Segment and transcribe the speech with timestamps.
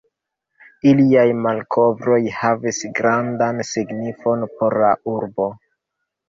[0.91, 5.49] Iliaj malkovroj havis grandan signifon por la urbo.